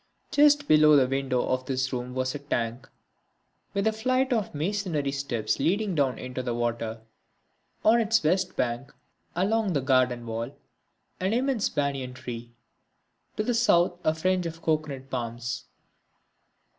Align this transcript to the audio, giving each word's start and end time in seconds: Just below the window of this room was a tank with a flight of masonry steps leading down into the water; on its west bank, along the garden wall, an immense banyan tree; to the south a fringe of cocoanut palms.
Just 0.31 0.67
below 0.67 0.95
the 0.95 1.07
window 1.07 1.43
of 1.47 1.67
this 1.67 1.93
room 1.93 2.15
was 2.15 2.33
a 2.33 2.39
tank 2.39 2.89
with 3.75 3.85
a 3.85 3.91
flight 3.91 4.33
of 4.33 4.55
masonry 4.55 5.11
steps 5.11 5.59
leading 5.59 5.93
down 5.93 6.17
into 6.17 6.41
the 6.41 6.55
water; 6.55 7.01
on 7.85 8.01
its 8.01 8.23
west 8.23 8.55
bank, 8.55 8.91
along 9.35 9.73
the 9.73 9.79
garden 9.79 10.25
wall, 10.25 10.57
an 11.19 11.33
immense 11.33 11.69
banyan 11.69 12.15
tree; 12.15 12.49
to 13.37 13.43
the 13.43 13.53
south 13.53 13.99
a 14.03 14.15
fringe 14.15 14.47
of 14.47 14.63
cocoanut 14.63 15.11
palms. 15.11 15.65